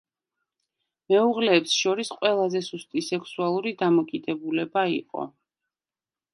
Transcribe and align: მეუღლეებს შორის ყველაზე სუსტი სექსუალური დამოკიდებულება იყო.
მეუღლეებს 1.13 1.75
შორის 1.81 2.09
ყველაზე 2.15 2.63
სუსტი 2.69 3.05
სექსუალური 3.11 3.77
დამოკიდებულება 3.85 4.89
იყო. 4.99 5.31